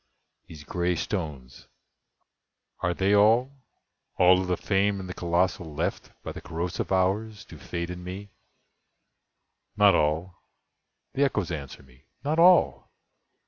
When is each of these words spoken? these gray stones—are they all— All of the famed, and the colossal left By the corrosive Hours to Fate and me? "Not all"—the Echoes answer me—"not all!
these 0.47 0.63
gray 0.63 0.95
stones—are 0.95 1.67
they 2.95 3.13
all— 3.15 3.51
All 4.17 4.41
of 4.41 4.47
the 4.47 4.57
famed, 4.57 4.99
and 4.99 5.07
the 5.07 5.13
colossal 5.13 5.75
left 5.75 6.09
By 6.23 6.31
the 6.31 6.41
corrosive 6.41 6.91
Hours 6.91 7.45
to 7.45 7.59
Fate 7.59 7.91
and 7.91 8.03
me? 8.03 8.31
"Not 9.77 9.93
all"—the 9.93 11.23
Echoes 11.23 11.51
answer 11.51 11.83
me—"not 11.83 12.39
all! 12.39 12.89